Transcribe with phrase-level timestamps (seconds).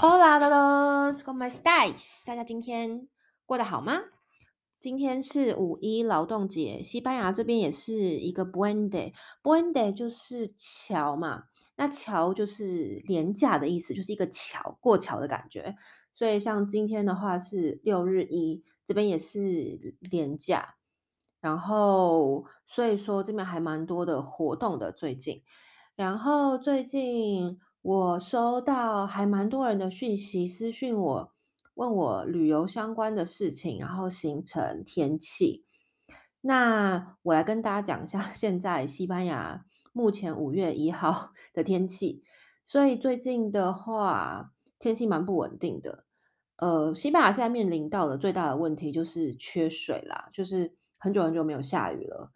[0.00, 2.24] Hola todos, ¿cómo estáis？
[2.24, 3.08] 大家今天
[3.44, 4.00] 过得好吗？
[4.78, 9.12] 今天是五一劳动节，西班牙这边也是一个 Buen Day。
[9.42, 15.74] Buen Day 就是桥嘛，那桥就是连假的意思，就是一个桥，过桥的感觉。
[16.14, 20.76] 所以像今天的话是六日一，这边也是连假，
[21.40, 25.42] 然后所以说这边还蛮多的活动的最近，
[25.96, 27.58] 然后最近。
[27.80, 31.32] 我收到还蛮多人的讯息，私讯我，
[31.74, 35.64] 问我旅游相关的事情，然后行程、天气。
[36.40, 42.24] 那我来跟大家讲一下， 现在西班牙目前五月一号 的天气。
[42.64, 46.04] 所以最近的话，天气蛮不稳定的。
[46.56, 52.32] 呃，西班牙现在面临到的最大的问题就是缺水啦，就是很久很久没有下雨了。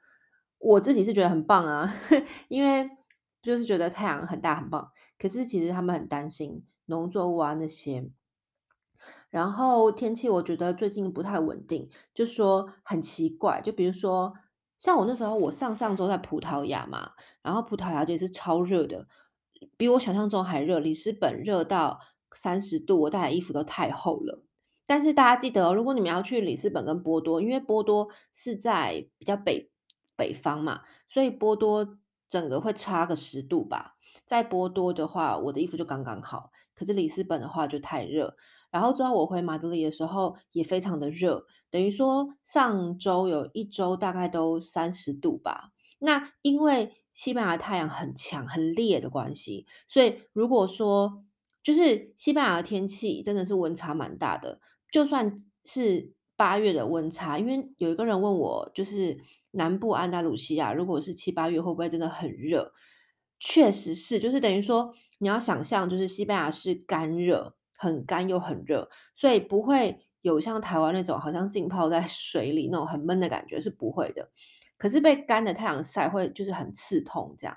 [0.58, 1.92] 我自己是觉得很棒啊，
[2.48, 2.88] 因为。
[3.42, 8.08] 就是觉得太阳很大很棒，可是其实他们很担心农作物啊那些。
[9.30, 13.60] 然后天气我觉得最近不太稳定，就说很奇怪。
[13.60, 14.32] 就比如说
[14.78, 17.10] 像我那时候，我上上周在葡萄牙嘛，
[17.42, 19.08] 然后葡萄牙也是超热的，
[19.76, 20.78] 比我想象中还热。
[20.78, 21.98] 里斯本热到
[22.36, 24.44] 三十度，我带的衣服都太厚了。
[24.86, 29.72] 但是大家记得哦，如果你们要去里斯本跟波多，因为波多是在比较北
[30.14, 31.98] 北方嘛，所以波多。
[32.32, 33.94] 整个会差个十度吧，
[34.24, 36.50] 在波多的话，我的衣服就刚刚好。
[36.74, 38.34] 可是里斯本的话就太热。
[38.70, 45.72] 然后之后我回马德里的时候也非常的热，等于说上周有一周大概都三十度吧。
[45.98, 51.22] 那因为西班牙太阳很强很烈的关系，所以如果说
[51.62, 54.58] 就是西班牙的天气真的是温差蛮大的，
[54.90, 59.20] 就算是八月的温差，因为有一个人问我就是。
[59.52, 62.72] 南部安达鲁西亚，如果是七八月，会不会真的很热？
[63.38, 74.30] 确实是，就是等于说，你要想象，就是西班牙是干热，很干又很热，所以不会有像台湾那种好像浸泡在水里那种很闷的感觉，是不会的。
[74.78, 77.56] 可是被干的太阳晒会就是很刺痛这样。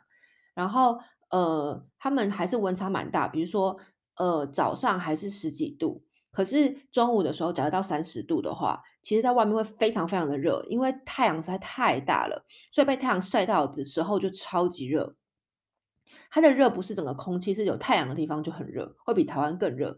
[0.53, 3.78] 然后呃，他们还是温差蛮大，比如说
[4.17, 6.03] 呃早上还是十几度。
[6.35, 15.16] 可是中午的时候，假如到三十度的话，其实在外面会非常非常的热，因为太阳实在太大了，所以被太阳晒到的时候就超级热。
[16.29, 19.97] 它的热不是整个空气，是有太阳的地方就很热，会比台湾更热。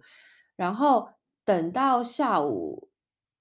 [0.56, 1.10] 然后
[1.44, 2.92] 等到下午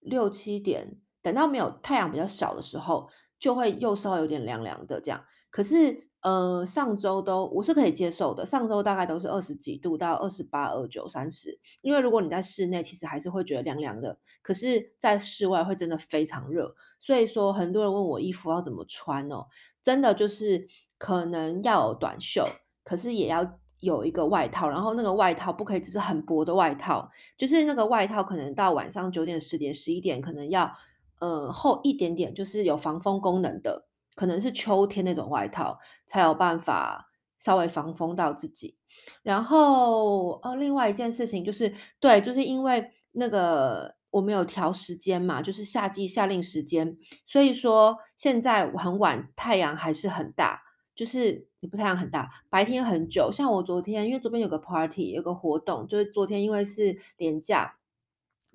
[0.01, 5.25] 六七点，等到没有太阳比较少的时候，就会又稍微有点凉凉的这样。
[5.51, 6.07] 可是。
[6.23, 11.57] 呃，上周都我是可以接受的，上周大概都是二十几度到二十八、二九、三十。
[11.83, 16.75] 因为如果你在室内，其实还是会觉得凉凉的，可是在室外会真的非常热。
[16.99, 19.47] 所以说，很多人问我衣服要怎么穿哦，
[19.85, 20.67] 真的就是
[20.99, 22.45] 可能要有短袖，
[22.83, 27.09] 可是也要有一个外套，然后那个外套不可以只是很薄的外套，
[27.39, 30.73] 就是那个外套可能到晚上九点、十点、十一点可能要
[31.19, 33.87] 呃厚一点点，就是有防风功能的。
[34.15, 38.79] 可能是秋天那种外套才有办法稍微防风到自己。
[39.23, 46.97] 然后呃，另外一件事情就是，对，就是因为那个我们有调时间嘛，就是夏季夏令时间，
[47.27, 50.63] 所以说现在很晚太阳还是很大，
[50.95, 53.31] 就是你不太阳很大，白天很久。
[53.31, 57.77] 像我昨天，因为昨天有个 party，有个活动，就是昨天因为是连假，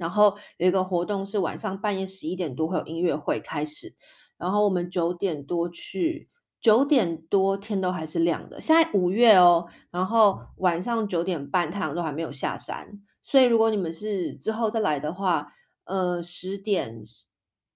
[0.02, 3.96] 然后有一个活动是晚上半夜十一点多会有音乐会开始。
[4.36, 6.28] 然后我们九点多去，
[6.60, 8.60] 九点多天都还是亮的。
[8.60, 15.54] 现在五月哦，然后晚上九点半太阳都还没有下山，所以如果你们是之后再来的话，
[15.84, 17.04] 呃，十点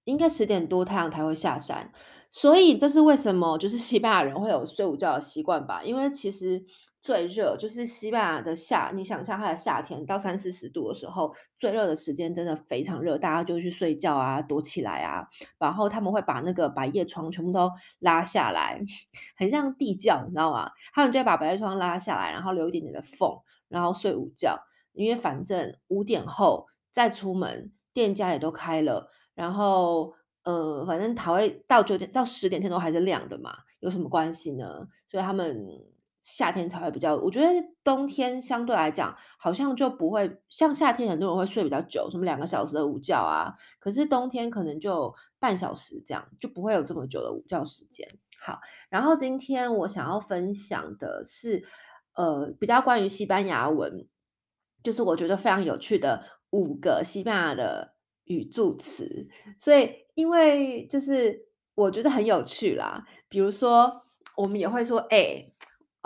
[0.02, 1.92] 应该十点多太阳才会下山。
[2.32, 3.56] 所以这是为什么？
[3.56, 5.84] 就是西班牙人会有睡午觉的习惯吧？
[5.84, 6.66] 因为其实。
[7.06, 18.80] 最热就是西班牙的夏，你想象它的夏天到三四十度的时候，最热的时间真的非常热，大家就去睡觉啊，躲起来啊，然后他们会把那个百叶窗全部都拉下来，
[19.38, 20.72] 很像地窖，你知道吗？
[20.92, 23.38] 他们就会把百叶窗拉下来，然后留一点点的缝，
[23.68, 24.58] 然后睡午觉，
[24.92, 30.12] 因为反正五点后再出门，店家也都开了，然后
[30.42, 34.88] 呃，反正他会到九点到十点天都还是亮的嘛，有什么关系呢？
[35.08, 35.94] 所以他们。
[36.28, 37.46] 夏天才会比较，我觉得
[37.84, 43.54] 冬天相对来讲好像就不会像夏天，很多人会睡比较久，什么两个小时的午觉啊。
[43.78, 48.18] 可是冬天可能就半小时这样，就不会有这么久的午觉时间。
[48.40, 48.58] 好，
[48.88, 51.64] 然后今天我想要分享的是，
[52.14, 54.08] 呃，比较关于西班牙文，
[54.82, 57.94] 就是我觉得非常有趣的五个西班牙的
[58.24, 59.28] 语助词。
[59.56, 61.46] 所以因为就是
[61.76, 64.02] 我觉得很有趣啦，比如说
[64.36, 65.52] 我们也会说，哎。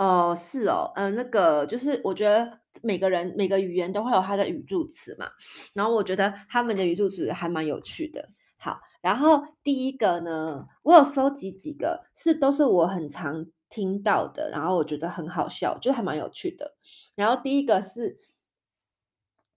[0.01, 5.29] 哦，是哦，嗯、呃，那个就是我觉得每个人每个语言都会有它的语助词嘛，
[5.73, 8.29] 然后我觉得他们的语助词还蛮有趣的。
[8.57, 16.75] 好，然后第一个呢，我有收集几个是都是我很常听到的，然后我觉得很好笑，就还蛮有趣的。
[17.13, 18.17] 然后第一个是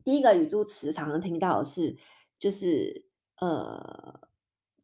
[0.04, 1.96] 第一个语助词常常听到的是
[2.38, 3.06] 就是
[3.40, 4.20] 呃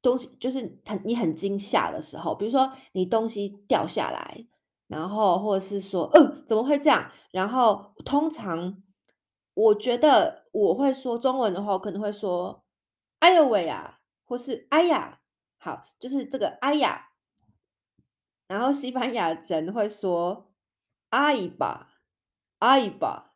[0.00, 4.46] 东西就是很你很惊吓的时候，比如说你东西掉下来。
[4.90, 7.08] 然后，或者是说，呃，怎么会这样？
[7.30, 8.82] 然后，通常
[9.54, 12.64] 我觉得我会说中文的话，我可能会说
[13.20, 15.20] “哎呦喂呀”，或是“哎呀”。
[15.62, 17.06] 好，就是这个“哎呀”。
[18.48, 20.50] 然后西班牙人会说
[21.10, 22.00] “哎吧，
[22.58, 23.34] 哎吧”。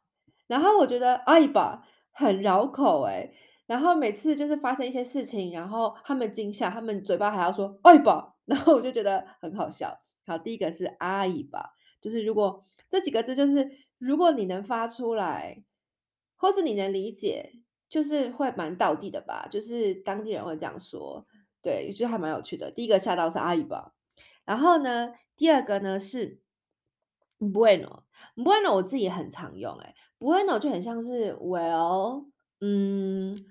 [0.49, 3.33] 然后我觉得“哎吧”很绕口哎。
[3.67, 9.97] 然后每次就是发生一些事情，然后他们惊吓，他们嘴巴还要说“哎吧”，然后我就觉得很好笑。
[10.27, 15.63] 好，第一个是阿姨吧，就是如果这几个字，就是如果你能发出来，
[16.37, 17.53] 或是你能理解，
[17.89, 21.27] 就是会蛮道地的吧，就是当地人会这样说，
[21.63, 22.71] 对，就还蛮有趣的。
[22.71, 23.95] 第一个吓到是阿姨吧，
[24.45, 26.41] 然后呢，第二个呢是
[27.39, 32.29] bueno，bueno 我自己也很常用，哎，bueno 就很像是 well，
[32.61, 33.45] 嗯，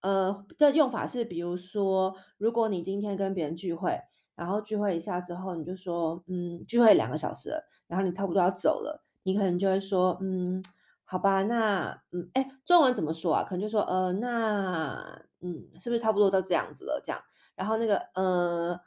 [0.00, 4.00] 呃，的用法是，比如说，如果你今天跟别人聚会。
[4.36, 10.62] 然后聚会一下之后，你就说，嗯，聚会两个小时了，然后你差不多要走了，你可能就会说，嗯，
[11.04, 13.42] 好吧，那，嗯，哎，中文怎么说啊？
[13.42, 17.00] 可能就说，呃，那，嗯，是不是差不多都这样子了？
[17.02, 17.20] 这样，
[17.54, 18.78] 然后那个，呃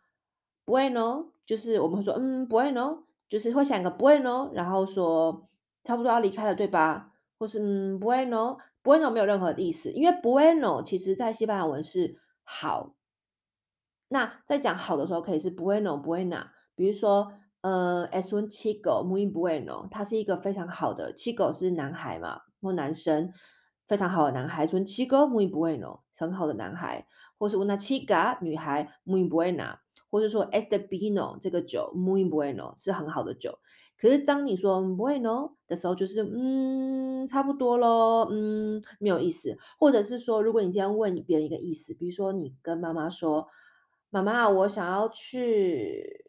[0.66, 5.50] ，bueno，就是我们会说，嗯，bueno，就是会想一个 bueno，然后说
[5.84, 7.12] 差不多要离开了，对吧？
[7.40, 12.94] 或是，嗯，bueno，bueno 没有任何的意思，因为 bueno 其实在西班牙文是好。
[14.12, 23.32] 那在讲好的时候，可以是 bueno buena，比如说，呃，es un chico muy bueno，他是一个非常好的 chico 是男孩嘛，或男生，
[23.88, 27.06] 非常好的男孩，es un chico muy bueno，很好的男孩，
[27.38, 29.76] 或是 una chica 女孩 muy buena，
[30.10, 33.60] 或是说 este vino 这个酒 muy bueno 是很好的酒。
[33.96, 39.56] 可是当你说 bueno 的时候，就是嗯，差不多咯，嗯，没有意思。
[39.78, 43.48] 或者是说，如果你这样问别人一个意思，比如说你跟妈妈说。
[44.12, 46.26] 妈妈，我想要去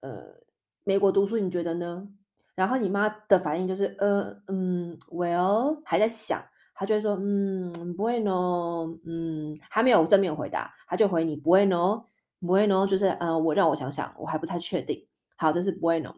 [0.00, 0.40] 呃
[0.82, 2.08] 美国读书，你觉得呢？
[2.56, 6.44] 然后你妈的反应就是呃嗯，well 还在想，
[6.74, 15.06] 她就会说嗯，bueno，嗯，还没有正面回答，她就回你 bueno，bueno 就是呃我让我想想，我还不太确定。
[15.36, 16.16] 好，这是 bueno。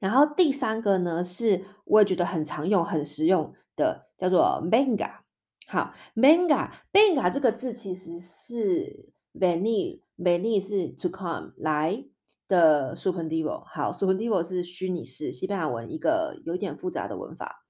[0.00, 5.20] 然后第三个呢，是我也觉得很常用、很实用的，叫做 venga。
[5.68, 9.12] 好，venga，venga 这个字其实是。
[9.34, 12.04] Venir，venir 是 to come 来
[12.46, 13.62] 的 subjuntivo。
[13.64, 17.66] 好，subjuntivo 是虚拟式，西班牙文一个有点复杂的文法。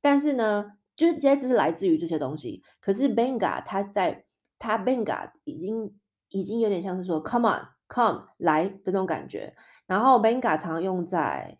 [0.00, 2.62] 但是呢，就是这些只是来自于这些东西。
[2.80, 4.24] 可是 benga 它在
[4.58, 5.98] 它 benga 已经
[6.28, 9.54] 已经有点像是说 come on，come 来的那种感觉。
[9.86, 11.58] 然后 benga 常用在，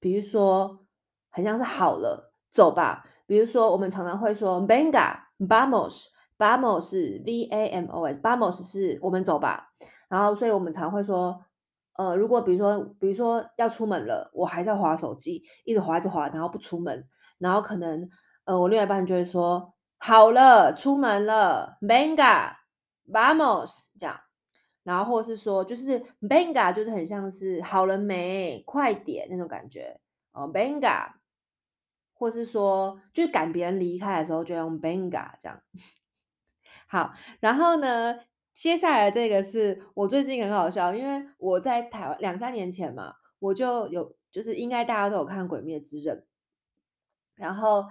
[0.00, 0.84] 比如说
[1.30, 3.04] 很像是好了，走吧。
[3.26, 6.04] 比如说我们常常会说 benga vamos
[6.38, 9.70] Bamos 是 V A M O S，Vamos 是我们走吧。
[10.08, 11.44] 然后，所以我们常会说，
[11.94, 18.08] 呃，如果比如说，比如说要出门了，我还在滑手机，一直滑，一直滑，然后不出门，然后可能，
[18.44, 24.20] 呃，我另外一半就会说，好了，出门了，Venga，Vamos 这样。
[24.84, 30.00] 然后或是说，就是 Venga 就是很像是好了没，快点那种感觉
[30.32, 31.14] 哦，Venga。
[32.18, 35.60] 或是说，就是赶别人离开的时候，就用 Benga 这样。
[36.86, 38.14] 好，然后呢，
[38.54, 46.16] 接下来这个是我最近很好笑，因为我在台湾两三年前嘛，我就有就是应该大家都有看《鬼灭之刃》，
[47.34, 47.86] 然后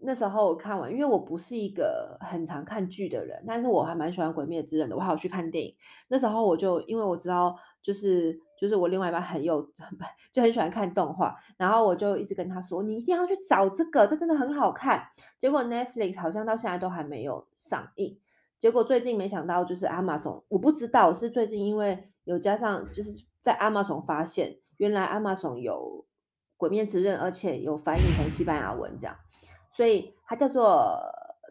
[0.00, 5.76] 那时候我看完，因为我不是一个很常看剧的人，但是我还蛮喜欢《鬼灭之刃》的，我还有去看电影。
[6.08, 9.62] 那时候我就因为我知道，就是就是我另外一半很有
[10.32, 15.08] 就很喜欢看动画，然后我就一直跟他说，你一定要去找这个，这真的很好看。
[15.38, 18.18] 结果 Netflix 好像到现在都还没有上映。
[18.60, 26.04] 结果最近没想到就是 Amazon，我不知道是最近因为有加上就是在 Amazon 发现，原来 Amazon 有
[26.58, 29.16] 《鬼灭之刃》，而且有翻译成西班牙文这样，
[29.72, 31.00] 所以它叫做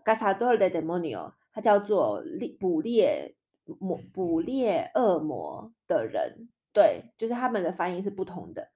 [0.06, 3.36] Gazador de Demonio”，它叫做猎捕猎
[3.80, 8.70] 魔捕猎恶魔的人，对，就是他们的翻译是不同的。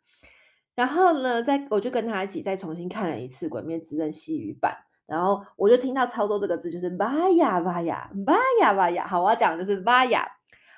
[0.74, 4.76] 然后呢，在我就跟他一起再重新看了一次《鬼灭之刃》西语版。
[5.14, 9.08] 然后我就听到超多这个字，就是 vaya vaya vaya vaya。
[9.08, 10.26] 好，我要讲的就是 vaya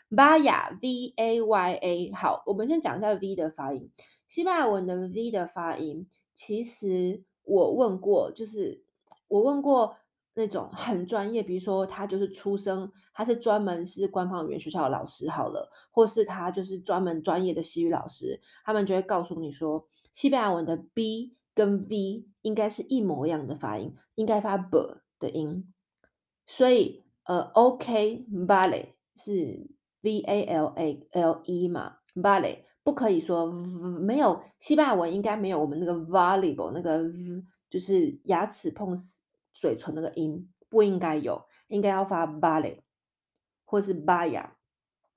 [0.09, 2.11] vaya v a y a。
[2.11, 3.89] 好，我们先讲一下 v 的发音。
[4.27, 8.83] 西班牙文的 V 的发音，其实我问过，就是
[9.29, 9.95] 我问过
[10.33, 24.77] 那种很专业，比如说他就是出生，他是专门是官方语言学校的老师好了，或是他就是专门专业的西语老师，他们就会告诉你说，西班牙文的 B 跟 V 应该是一模一样的发音，应该发 B
[25.17, 25.73] 的音，
[26.45, 29.67] 所以呃，ok ballet 是
[30.01, 32.65] V A L A L E 嘛，ballet。
[32.83, 38.95] 不可以说没有西班牙文应该没有我们那个 valuable 那个 v 就是牙齿碰
[39.51, 42.81] 嘴唇那个音不应该有，应该要发 ballet
[43.63, 44.51] 或是 baya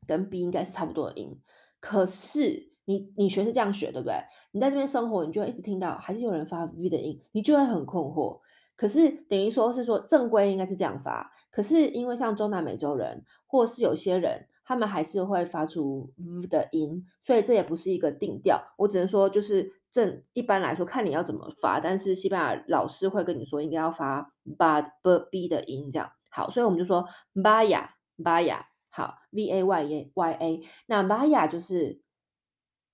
[0.06, 1.38] 跟 b 应该是差不多的音。
[1.78, 4.14] 可是你你学是这样学对不对？
[4.50, 8.40] 你在这边生活，你就会一直听到还是有人发 v 的音，你就会很困惑。
[8.74, 14.48] 可是等于说是说正规应该是这样发，可是因为像中南美洲人或是有些人。
[14.68, 18.62] 他们还是会发出 v 的音，所以这也不是一个定调。
[18.76, 21.80] 我只能说，就是正一般来说，看你要怎么发。
[21.80, 26.50] 但是西班牙老师会跟你说，应该要发 b b b 的音，这样好。
[26.50, 27.02] 所以我们就说
[27.34, 28.58] vaya vaya
[28.90, 30.62] 好 v a y a y a。
[30.84, 32.02] 那 vaya 就是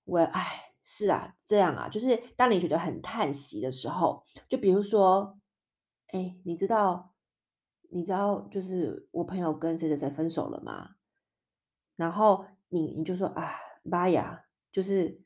[0.05, 5.37] 我哎是啊这样啊，就是当你觉得很叹息的时候，就比如说
[6.07, 7.13] 哎，你知道
[7.89, 10.91] 你知道就是我朋友跟谁谁谁分手了吗？
[11.95, 15.21] 然后你你就说啊，vaya 就是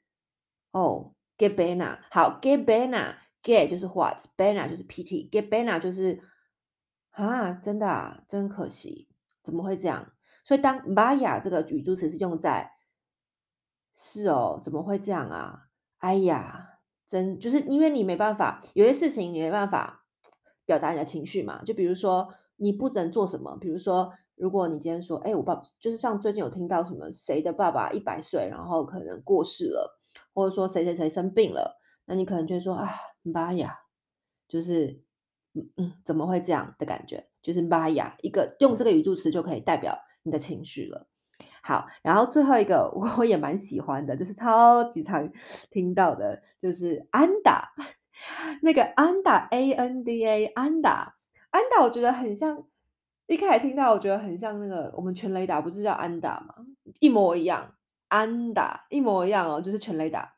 [0.72, 6.22] 哦，que pena 好，que pena，que 就是 what，pena 就是 pity，que pena 就是
[7.12, 9.10] 啊，真的啊，真可惜，
[9.44, 10.14] 怎么会这样？
[10.46, 12.72] 所以当 vaya 这个语助词是用在
[14.02, 15.68] 是哦，怎么会这样啊？
[15.98, 20.06] 哎呀，真就是因为你没办法，有些事情你没办法
[20.66, 24.14] 表达你的情绪嘛，就比如说你不能做什么，比如说。
[24.40, 30.00] 如果你今天说，哎，我爸就是像最近有听到什么谁的爸爸一百岁，然后可能过世了，
[30.34, 32.90] 或者说谁谁谁生病了，那你可能就会说啊，
[33.22, 33.80] 妈呀，
[34.48, 35.04] 就是
[35.56, 37.28] 嗯嗯，怎么会这样的感觉？
[37.42, 41.10] 就是妈呀，一个用这个语助词就可以代表你的情绪了。
[41.64, 45.32] 好，然后最后一个 我也蛮喜欢的，就是超级常
[45.70, 47.74] 听到的，就是安达，
[48.62, 51.16] 那个安达 A N D A 安达，
[51.52, 52.66] 安达我觉得很像。
[53.28, 56.56] 一开始听到，我觉得很像那个我们全雷打，不是叫安打吗？
[57.00, 57.76] 一模一样，
[58.08, 60.34] 安打一模一样哦，就是全雷打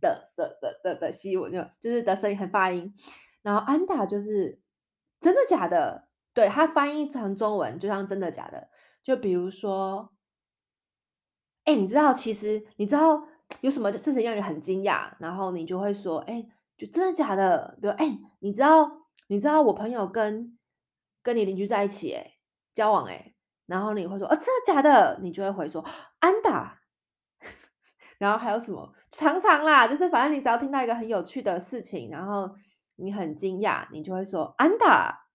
[0.00, 2.92] 的的的的的西文，就就是的声音和发音。
[3.42, 4.60] 然后安打就是
[5.20, 6.08] 真的假的？
[6.34, 8.68] 对，它翻译成中文就像真的假的。
[9.04, 10.11] 就比如说，
[11.64, 13.26] 哎，你知道其实你知道
[13.60, 17.78] 有什么事情让你很惊讶，然后你就会说，哎，就真的假的？
[17.80, 18.90] 比如，哎，你知道
[19.28, 20.58] 你知道我朋友跟。
[21.24, 22.32] 跟你邻居在一起，哎，
[22.74, 23.32] 交往，哎，
[23.66, 25.20] 然后你会说，哦，真的假的？
[25.22, 25.84] 你就会回说，
[26.18, 26.80] 安达。
[28.18, 28.92] 然后还有什么？
[29.08, 32.50] 常常啦，就是反正你只要听到一个很有趣的事情，然后
[32.96, 35.26] 你很惊讶，你就会说，安达。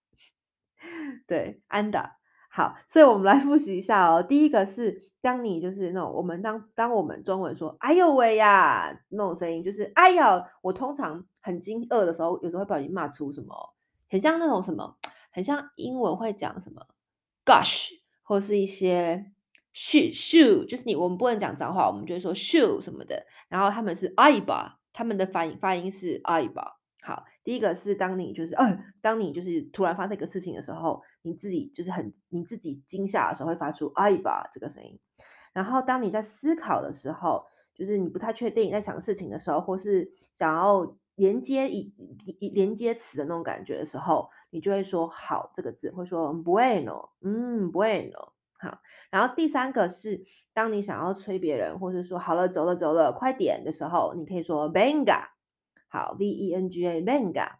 [1.26, 2.18] 对，安达。
[2.50, 4.22] 好，所以我们来复习一下哦。
[4.22, 13.74] 第一个是，当你就是那种我们当当我们中文说，哎呦喂呀，那种声音，就是哎呀，我通常很惊愕的时候，有时候会不小心骂出什么，
[14.08, 14.96] 很像那种什么。
[15.30, 16.86] 很像英文会讲什么
[17.44, 17.90] ，gosh，
[18.22, 19.30] 或是一些
[19.74, 23.26] shoe shoe，就是你我们不能讲脏话，我们就会说 shoe 什么的。
[23.48, 26.62] 然后他们是 aiba，他们的发音发音是 aiba。
[26.62, 26.77] 好，
[27.48, 35.00] 第一个是当你就是呃，当你就是突然发生一个事情的时候，你自己就是很你自己惊吓的时候会发出哎吧这个声音。
[35.54, 40.94] 然后当你在思考的时候，就是你不太确定在想事情的时候，或是想要。
[41.18, 41.92] 连接一
[42.38, 48.34] 一连接词的那种感觉的时候，你就会说“好”这个字，会说 “bueno”，嗯，“bueno”。
[48.60, 48.78] 好，
[49.10, 50.22] 然后第三个是，
[50.54, 55.37] 当你想要催别人，或是说“好了，走了，走了，快点”的时候，你可以说 “venga”。
[55.88, 57.52] 好，V-E-N-G-A，venga。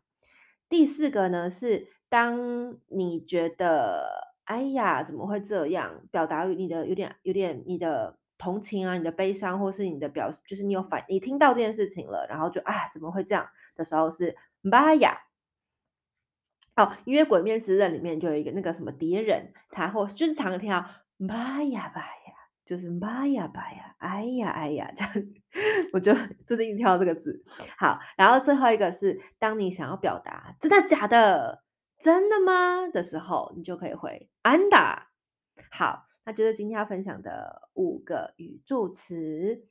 [0.69, 8.19] 第四个呢是，当你觉得“哎呀，怎么会这样”，表达你的有点有点你的。
[8.41, 15.17] 同情啊，你的悲伤，或是你的表，就是你有反，你听到这件事情了，然后就啊，怎么会这样的时候是 vaya。
[16.77, 20.87] 哦，因为《鬼灭之刃》里面就有一个那个什么敌人，他或就是常常听到
[21.19, 22.38] vaya vaya，
[22.69, 25.13] 就是 vaya vaya，哎呀哎呀这样，
[25.95, 26.15] 我就
[26.47, 27.43] 最近一直听到这个字。
[27.79, 31.65] 好，然后最后一个是，当你想要表达真的假的，
[31.99, 35.09] 真的吗的时候，你就可以回安达。
[35.71, 36.05] 好。
[36.25, 39.65] 那就是今天要分享的五个语助词。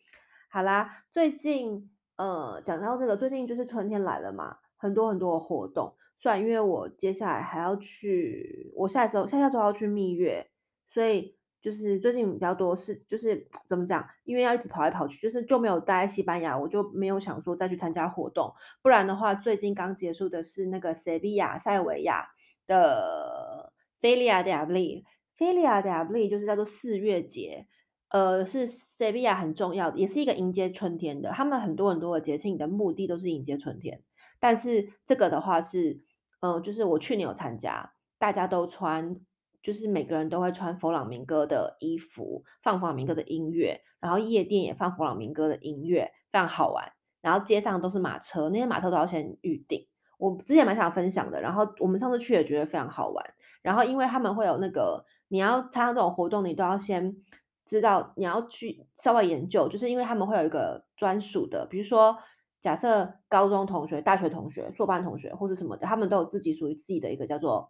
[0.50, 5.96] 好啦，最近呃讲到这个，最近就是春天来了嘛，很多很多的活动。
[6.18, 10.50] 虽然因为我接下来还要去，我下周下下周要去蜜月，
[10.88, 11.37] 所以
[11.68, 14.08] 就是最近比较多是，就是怎么讲？
[14.24, 18.54] 因为要一直跑来跑去，就是就没有待在西班牙，我就没有想说再去参加活动。
[18.82, 22.30] 不然的话，最近刚结束的是那个塞维亚塞维亚
[22.66, 27.68] 的 Feria de Abril，Feria de Abril 就是叫做四月节，
[28.12, 31.32] 呃，是塞维亚很重要的，也是一个迎接春天的。
[31.32, 34.02] 他们很多很多的节庆的目的都是迎接春天，
[34.40, 36.00] 但是这个的话是，
[36.40, 39.20] 呃，就是我去年有参加，大家都穿。
[39.68, 46.90] 就是每个人都会穿佛朗明哥的衣服，放佛朗明哥的音乐，然后夜店也放佛朗明哥的音乐，非常好玩。
[47.20, 49.86] 然后街上都是马车，那些马车都要先预定。
[50.18, 53.26] 我之前蛮想分享的，然后我们上次去也觉得非常好玩。
[53.62, 57.18] 然后因为他们会有那个，你要参加这种活动，你都要先
[57.66, 62.18] 知道你要去稍微研究，就是因为他们会有一个专属的，比如说
[62.62, 67.70] 假设高中同学、大学同学、硕班同学或是什么的，他们都有自己属于自己的一个叫做。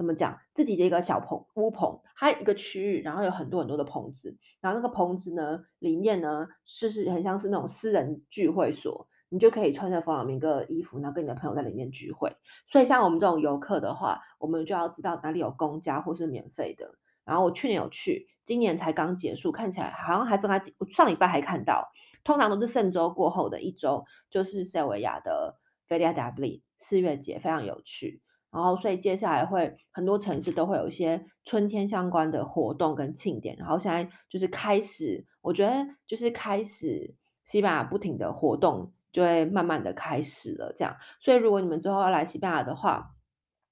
[0.00, 0.40] 怎么讲？
[0.54, 12.34] 自己的一个小棚屋棚，它一个区域，然后有很多很多的棚子，然后那个棚子呢，里面呢，就是很像是那种私人聚会所，你就可以穿着弗朗明哥的衣服，然后跟你的朋友在里面聚会。
[12.66, 16.94] 所以像我们这种游客的话，我们就要知道哪里有公家或是免费的。
[17.26, 21.92] 然后我去年有去，今年才刚结束，看起来好像还正在，我上礼拜还看到，
[22.24, 28.22] 通常都是圣周过后的一周，就是塞维亚的 Feria de Abril 四月节，非常有趣。
[28.50, 33.56] 然后，所以接下来会很多城市都会有一些春天相关的活动跟庆典。
[33.56, 35.72] 然后现在就是开始，我觉得
[36.06, 37.14] 就是开始，
[37.44, 40.74] 西班牙不停的活动就会慢慢的开始了。
[40.76, 43.14] 这样，所以如果你们之后要来西班牙的话，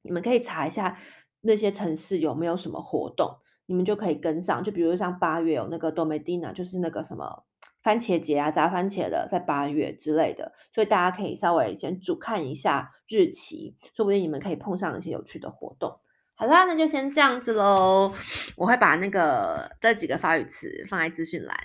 [0.03, 0.97] 你们可以查一下
[1.41, 4.63] 那些城市有没有什么活动，你们就可以跟上。
[4.63, 7.45] 就比如像八月有那个 Domedina，就是那个什么。
[7.89, 15.99] 番茄节啊，炸番茄的，在八月之类的，所以大家可以稍微先主看一下日期，说不定你们可以碰上一些有趣的活动。
[16.35, 18.13] 好啦，那就先这样子喽。
[18.57, 21.57] 我会把那个这几个法语词放在资讯栏。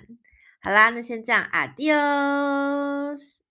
[0.62, 3.43] 好啦，那先这样，Adios。